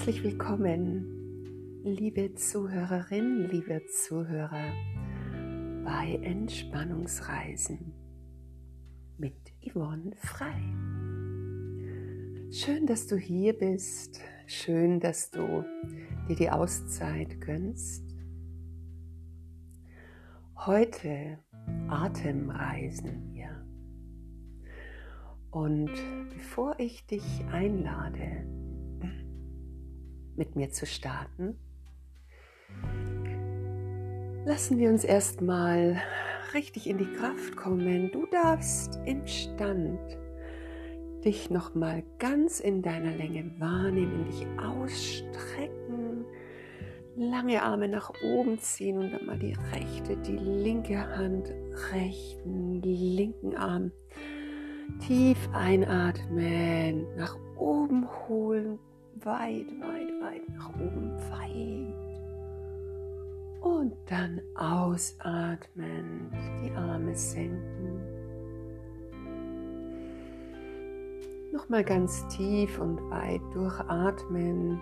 [0.00, 4.72] Herzlich willkommen, liebe Zuhörerin, liebe Zuhörer,
[5.84, 7.92] bei Entspannungsreisen
[9.18, 10.58] mit Yvonne Frei.
[12.50, 15.66] Schön, dass du hier bist, schön, dass du
[16.30, 18.02] dir die Auszeit gönnst.
[20.56, 21.40] Heute
[21.88, 23.66] Atemreisen wir.
[25.50, 25.92] Und
[26.30, 28.46] bevor ich dich einlade,
[30.36, 31.58] mit mir zu starten,
[34.44, 36.00] lassen wir uns erstmal
[36.54, 38.10] richtig in die Kraft kommen.
[38.12, 39.98] Du darfst im Stand
[41.24, 46.24] dich nochmal ganz in deiner Länge wahrnehmen, dich ausstrecken,
[47.16, 51.52] lange Arme nach oben ziehen und dann mal die rechte, die linke Hand,
[51.92, 53.92] rechten, linken Arm
[55.06, 58.78] tief einatmen, nach oben holen,
[59.16, 61.94] weit, weit, weit nach oben, weit.
[63.60, 66.30] Und dann ausatmen,
[66.62, 68.00] die Arme senken.
[71.52, 74.80] Nochmal ganz tief und weit durchatmen,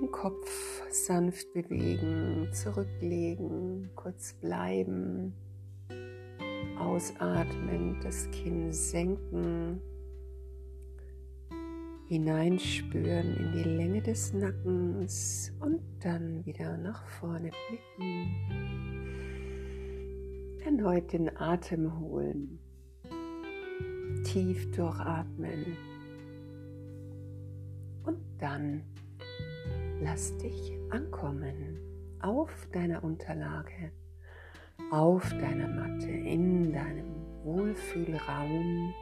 [0.00, 5.34] den Kopf sanft bewegen, zurücklegen, kurz bleiben.
[6.78, 9.80] Ausatmen, das Kinn senken
[12.08, 18.36] hineinspüren in die Länge des Nackens und dann wieder nach vorne blicken.
[20.64, 22.58] Erneut den Atem holen,
[24.24, 25.76] tief durchatmen.
[28.04, 28.82] Und dann
[30.00, 31.78] lass dich ankommen
[32.20, 33.90] auf deiner Unterlage,
[34.92, 38.94] auf deiner Matte, in deinem Wohlfühlraum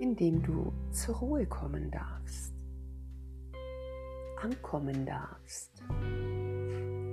[0.00, 2.52] in dem du zur Ruhe kommen darfst,
[4.42, 5.82] ankommen darfst,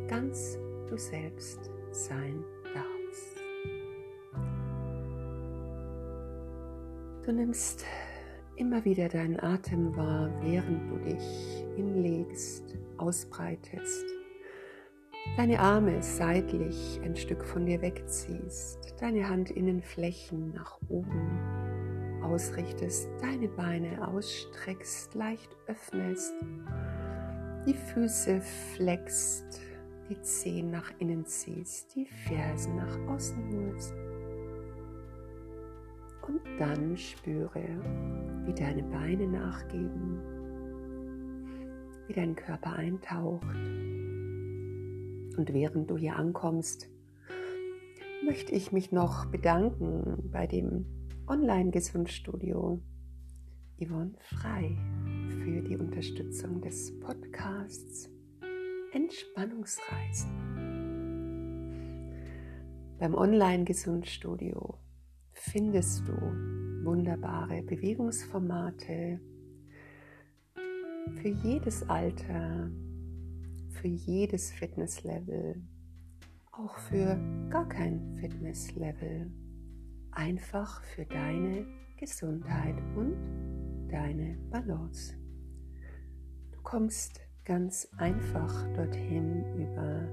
[0.08, 0.58] ganz
[0.90, 3.38] du selbst sein darfst.
[7.26, 7.86] Du nimmst
[8.58, 14.06] immer wieder deinen Atem wahr, während du dich hinlegst, ausbreitest,
[15.38, 21.63] deine Arme seitlich ein Stück von dir wegziehst, deine Handinnenflächen nach oben
[22.24, 26.34] ausrichtest, deine Beine ausstreckst, leicht öffnest,
[27.66, 28.42] die Füße
[28.76, 29.62] flexst,
[30.10, 33.94] die Zehen nach innen ziehst, die Fersen nach außen holst.
[36.28, 37.64] Und dann spüre,
[38.46, 40.20] wie deine Beine nachgeben,
[42.08, 43.56] wie dein Körper eintaucht.
[45.38, 46.90] Und während du hier ankommst,
[48.26, 50.86] möchte ich mich noch bedanken bei dem
[51.28, 52.82] Online-Gesundstudio
[53.80, 54.76] Yvonne Frei
[55.30, 58.10] für die Unterstützung des Podcasts
[58.92, 60.30] Entspannungsreisen.
[63.00, 64.78] Beim Online-Gesundstudio
[65.32, 66.14] findest du
[66.84, 69.22] wunderbare Bewegungsformate
[71.22, 72.70] für jedes Alter,
[73.70, 75.64] für jedes Fitnesslevel,
[76.52, 77.18] auch für
[77.50, 79.32] gar kein Fitnesslevel
[80.16, 81.66] einfach für deine
[81.98, 83.16] Gesundheit und
[83.90, 85.16] deine Balance.
[86.52, 90.08] Du kommst ganz einfach dorthin über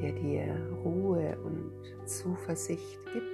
[0.00, 1.72] der dir Ruhe und
[2.06, 3.24] Zuversicht gibt.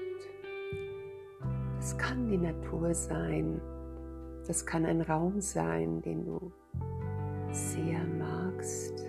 [1.76, 3.60] Das kann die Natur sein,
[4.46, 6.52] das kann ein Raum sein, den du
[7.52, 9.04] sehr magst.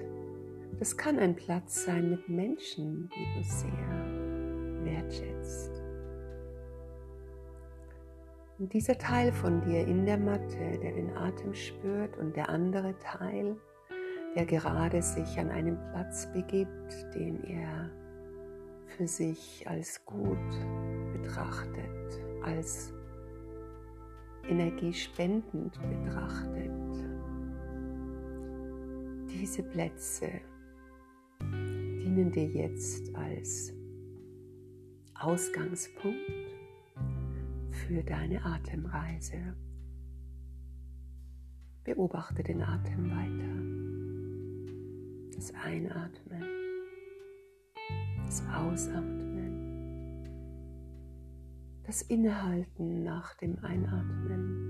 [0.80, 5.81] Das kann ein Platz sein mit Menschen, die du sehr wertschätzt.
[8.61, 12.93] Und dieser Teil von dir in der Matte, der den Atem spürt und der andere
[12.99, 13.57] Teil,
[14.35, 17.89] der gerade sich an einen Platz begibt, den er
[18.85, 20.37] für sich als gut
[21.11, 22.93] betrachtet, als
[24.47, 26.71] energiespendend betrachtet.
[29.27, 30.29] Diese Plätze
[31.41, 33.73] dienen dir jetzt als
[35.15, 36.50] Ausgangspunkt
[37.81, 39.56] für deine Atemreise.
[41.83, 43.57] Beobachte den Atem weiter.
[45.36, 46.44] Das Einatmen,
[48.24, 50.24] das Ausatmen,
[51.83, 54.69] das Innehalten nach dem Einatmen,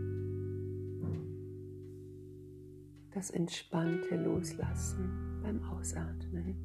[3.13, 6.55] das entspannte Loslassen beim Ausatmen.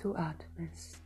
[0.00, 1.02] Du atmest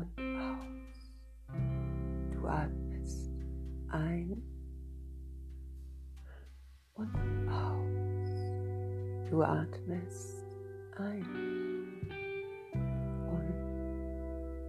[0.00, 1.12] und aus.
[2.32, 3.30] Du atmest
[3.88, 4.42] ein
[6.94, 9.30] und aus.
[9.30, 10.46] Du atmest
[10.96, 11.26] ein
[13.26, 13.54] und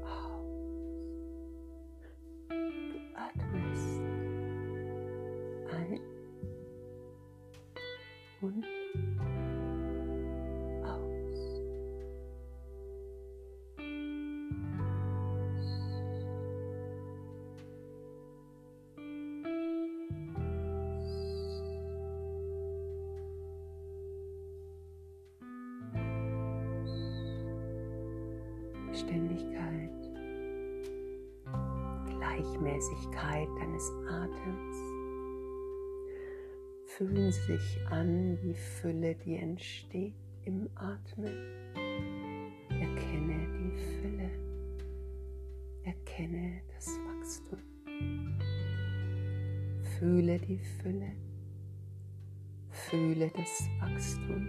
[0.04, 0.45] aus.
[2.50, 4.01] Du atmest
[5.72, 6.00] ein
[8.42, 8.81] und Beständigkeit,
[32.72, 34.78] Gleichmäßigkeit deines Atems.
[36.86, 40.16] Fühlen Sie sich an die Fülle, die entsteht
[40.46, 41.34] im Atmen.
[42.70, 44.30] Erkenne die Fülle.
[45.84, 47.60] Erkenne das Wachstum.
[50.00, 51.12] Fühle die Fülle.
[52.70, 54.48] Fühle das Wachstum.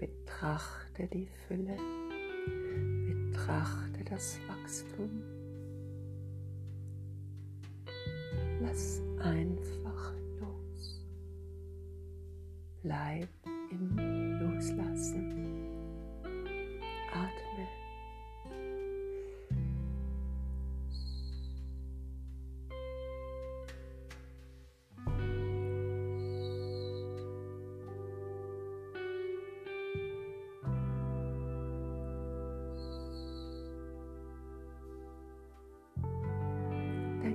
[0.00, 1.76] Betrachte die Fülle.
[3.06, 5.31] Betrachte das Wachstum.
[8.72, 11.04] Lass einfach los.
[12.80, 13.28] Bleib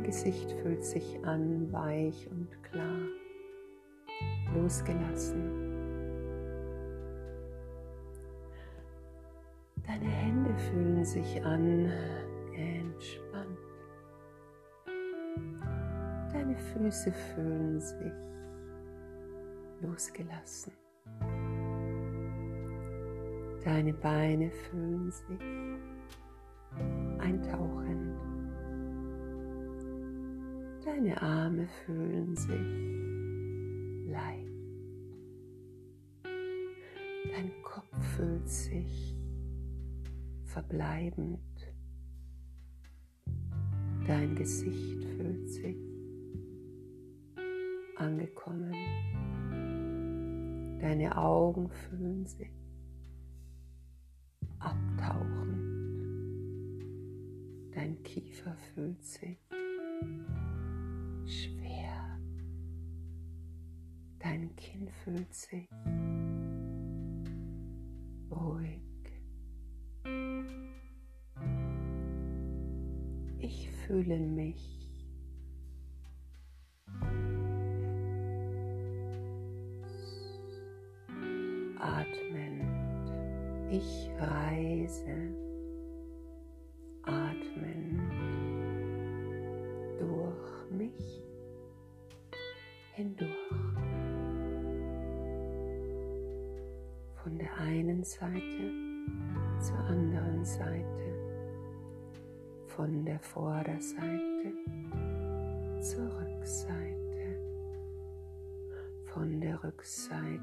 [0.08, 3.10] Gesicht fühlt sich an, weich und klar,
[4.56, 5.52] losgelassen.
[9.86, 11.92] Deine Hände fühlen sich an,
[12.56, 13.60] entspannt.
[16.32, 18.14] Deine Füße fühlen sich
[19.82, 20.72] losgelassen.
[23.62, 25.42] Deine Beine fühlen sich
[27.20, 28.07] eintauchend.
[30.98, 34.48] Deine Arme fühlen sich leicht.
[36.24, 39.16] Dein Kopf fühlt sich
[40.46, 41.40] verbleibend.
[44.08, 45.78] Dein Gesicht fühlt sich
[47.98, 48.74] angekommen.
[50.82, 52.50] Deine Augen fühlen sich
[54.58, 55.62] abtauchend.
[57.76, 59.38] Dein Kiefer fühlt sich
[61.28, 62.20] schwer.
[64.20, 65.70] Dein Kinn fühlt sich
[68.32, 68.82] ruhig.
[73.40, 74.77] Ich fühle mich
[102.78, 104.54] von der Vorderseite
[105.82, 107.40] zur Rückseite,
[109.06, 110.40] von der Rückseite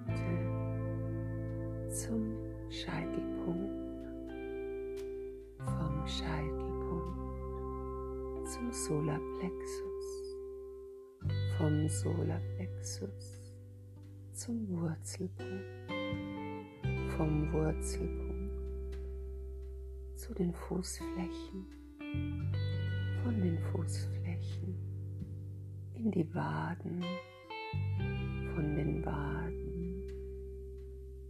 [1.91, 2.35] zum
[2.71, 4.11] Scheitelpunkt,
[5.61, 7.15] vom Scheitelpunkt
[8.49, 10.37] zum Solarplexus,
[11.57, 13.55] vom Solarplexus
[14.33, 15.93] zum Wurzelpunkt,
[17.17, 18.99] vom Wurzelpunkt
[20.17, 21.84] zu den Fußflächen,
[23.23, 24.75] von den Fußflächen
[25.95, 27.03] in die Waden,
[28.55, 30.03] von den Waden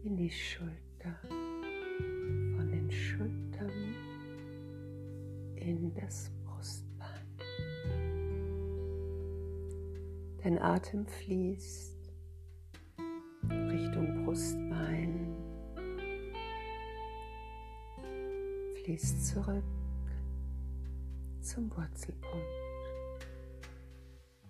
[0.02, 3.94] in die Schulter, von den Schultern
[5.56, 7.08] in das Brustbein.
[10.42, 12.12] Dein Atem fließt
[13.48, 15.34] Richtung Brustbein.
[18.82, 19.64] Fließt zurück
[21.54, 22.46] zum Wurzelpunkt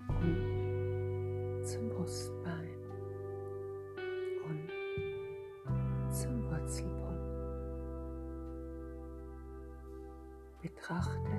[0.08, 2.70] und zum Brustbein
[4.48, 4.70] und
[6.10, 7.02] zum Wurzelpunkt.
[10.62, 11.30] Betrachte,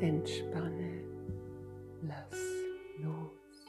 [0.00, 1.04] entspanne,
[2.02, 2.40] lass
[2.98, 3.66] los.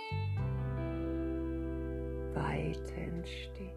[2.34, 3.76] Weite entsteht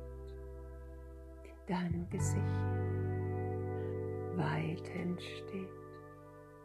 [1.45, 2.41] in deinem Gesicht.
[4.37, 5.80] Weite entsteht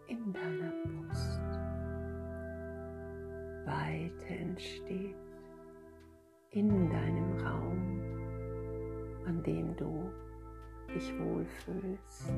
[0.08, 1.40] in deiner Brust.
[3.66, 5.16] Weite entsteht
[6.52, 8.02] in deinem Raum,
[9.26, 10.10] an dem du
[10.94, 12.32] dich wohlfühlst.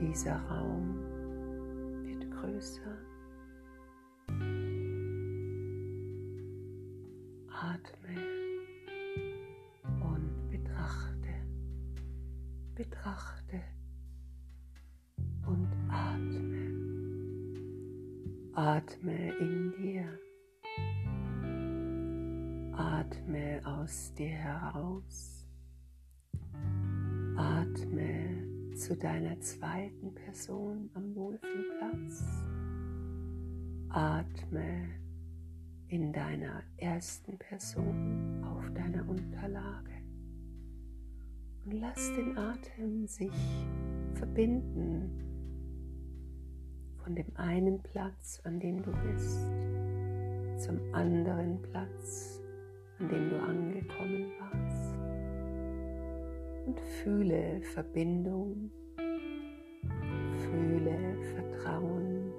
[0.00, 0.98] Dieser Raum
[2.04, 2.96] wird größer
[7.50, 8.16] atme
[10.00, 11.34] und betrachte,
[12.74, 13.60] betrachte
[18.58, 20.18] Atme in dir.
[22.72, 25.46] Atme aus dir heraus.
[27.36, 32.24] Atme zu deiner zweiten Person am Wohlfühlplatz.
[33.90, 34.88] Atme
[35.86, 40.02] in deiner ersten Person auf deiner Unterlage.
[41.64, 43.30] Und lass den Atem sich
[44.14, 45.27] verbinden
[47.08, 49.40] von dem einen Platz, an dem du bist,
[50.62, 52.38] zum anderen Platz,
[52.98, 54.94] an dem du angekommen warst.
[56.66, 58.70] Und fühle Verbindung,
[60.36, 62.30] fühle Vertrauen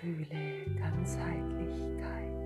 [0.00, 2.41] Fühle Ganzheitlichkeit.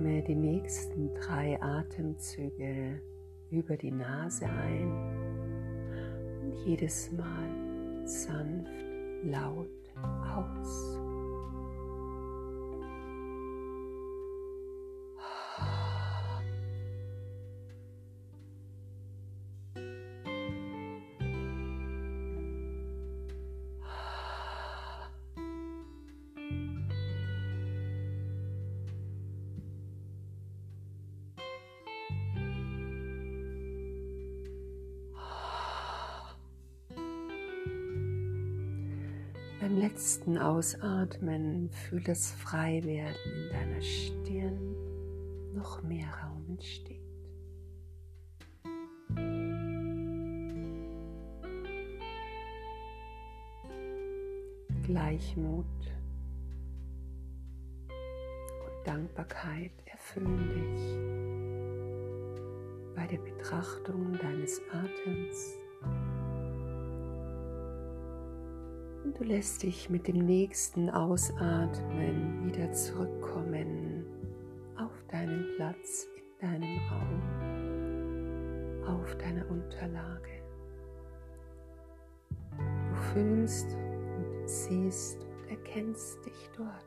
[0.00, 3.02] Atme die nächsten drei Atemzüge
[3.50, 4.90] über die Nase ein
[6.40, 8.72] und jedes Mal sanft,
[9.24, 9.68] laut
[10.34, 10.99] aus.
[39.80, 44.74] Letzten Ausatmen fühl das Freiwerden in deiner Stirn,
[45.54, 47.00] noch mehr Raum entsteht.
[54.84, 55.64] Gleichmut
[57.88, 60.80] und Dankbarkeit erfüllen dich
[62.96, 65.54] bei der Betrachtung deines Atems
[69.20, 74.06] du lässt dich mit dem nächsten Ausatmen wieder zurückkommen
[74.78, 77.20] auf deinen Platz in deinem Raum,
[78.86, 80.42] auf deiner Unterlage.
[82.88, 86.86] Du fühlst und siehst und erkennst dich dort.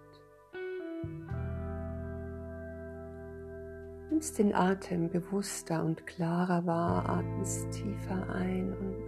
[4.09, 9.02] Nimmst den Atem bewusster und klarer wahr, atmest tiefer ein und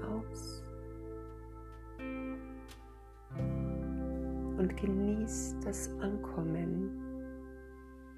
[4.66, 6.90] und genieß das Ankommen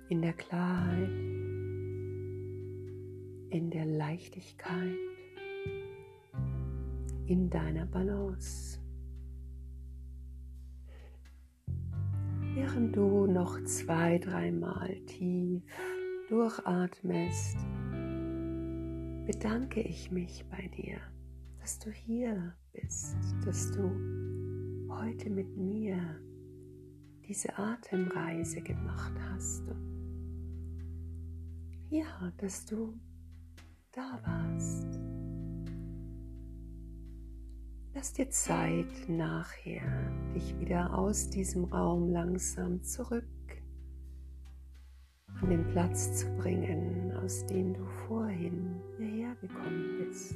[0.07, 1.09] in der Klarheit,
[3.49, 4.95] in der Leichtigkeit,
[7.25, 8.79] in deiner Balance.
[12.53, 15.63] Während du noch zwei, dreimal tief
[16.29, 17.57] durchatmest,
[19.25, 20.97] bedanke ich mich bei dir,
[21.59, 23.91] dass du hier bist, dass du
[24.89, 26.21] heute mit mir
[27.27, 29.63] diese Atemreise gemacht hast.
[31.89, 32.93] ja, dass du
[33.91, 34.99] da warst.
[37.93, 43.25] Lass dir Zeit nachher, dich wieder aus diesem Raum langsam zurück
[45.41, 50.35] an den Platz zu bringen, aus dem du vorhin hierher gekommen bist.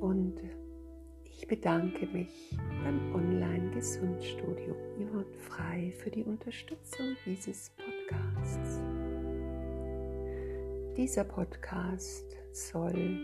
[0.00, 0.40] Und
[1.38, 8.80] ich bedanke mich beim Online-Gesundstudio Yvonne Frei für die Unterstützung dieses Podcasts.
[10.96, 13.18] Dieser Podcast soll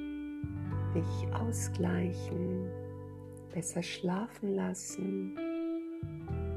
[0.95, 2.69] dich ausgleichen,
[3.55, 5.39] besser schlafen lassen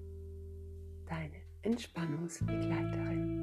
[1.08, 3.41] deine Entspannungsbegleiterin.